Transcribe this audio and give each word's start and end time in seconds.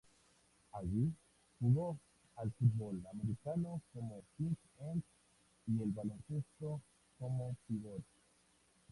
Allí 0.73 1.13
jugó 1.59 1.95
al 2.37 2.51
fútbol 2.53 2.99
americano 3.13 3.83
como 3.93 4.23
tight 4.35 4.57
end 4.79 5.03
y 5.67 5.79
al 5.79 5.91
baloncesto 5.91 6.81
como 7.19 7.55
pívot. 7.67 8.01